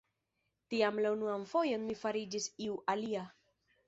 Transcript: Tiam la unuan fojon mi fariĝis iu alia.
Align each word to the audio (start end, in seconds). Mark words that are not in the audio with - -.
Tiam 0.73 0.95
la 1.05 1.11
unuan 1.15 1.45
fojon 1.51 1.85
mi 1.89 1.97
fariĝis 2.05 2.47
iu 2.69 2.79
alia. 2.95 3.23